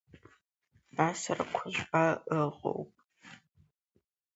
Асарақәа 1.07 1.65
жәба 1.73 2.03
ыҟоуп. 2.39 2.91